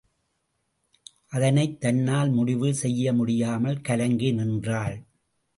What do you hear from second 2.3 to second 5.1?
முடிவு செய்யமுடியாமல் கலங்கி நின்றாள்.